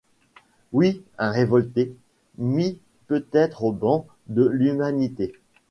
[0.73, 1.95] Oui, un révolté,
[2.39, 5.33] mis peut-être au ban de l’humanité